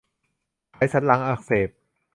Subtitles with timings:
[0.73, 1.69] ไขสันหลังอักเสบ